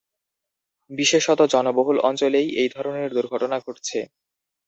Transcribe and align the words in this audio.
বিশেষত 0.91 1.39
জনবহুল 1.53 1.97
অঞ্চলেই 2.09 2.47
এই 2.61 2.69
ধরনের 2.75 3.09
দুর্ঘটনা 3.15 3.57
ঘটছে। 3.65 3.99